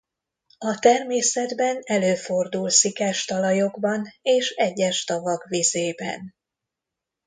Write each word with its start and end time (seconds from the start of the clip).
A 0.57 0.79
természetben 0.79 1.79
előfordul 1.83 2.69
szikes 2.69 3.25
talajokban 3.25 4.07
és 4.21 4.51
egyes 4.55 5.03
tavak 5.03 5.45
vizében. 5.47 6.33